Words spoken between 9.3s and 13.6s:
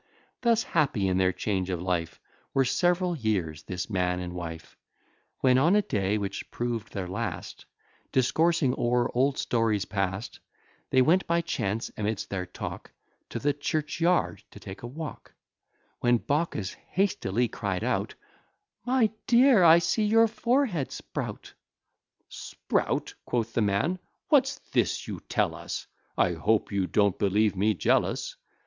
stories past, They went by chance, amidst their talk, To the